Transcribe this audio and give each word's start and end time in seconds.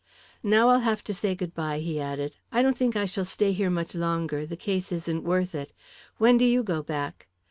"Now, 0.41 0.69
I'll 0.69 0.79
have 0.79 1.03
to 1.03 1.13
say 1.13 1.35
good 1.35 1.53
bye," 1.53 1.77
he 1.77 2.01
added. 2.01 2.35
"I 2.51 2.63
don't 2.63 2.75
think 2.75 2.95
I 2.95 3.05
shall 3.05 3.23
stay 3.23 3.51
here 3.51 3.69
much 3.69 3.93
longer 3.93 4.47
the 4.47 4.57
case 4.57 4.91
isn't 4.91 5.23
worth 5.23 5.53
it. 5.53 5.73
When 6.17 6.37
do 6.39 6.45
you 6.45 6.63
go 6.63 6.81
back?" 6.81 7.27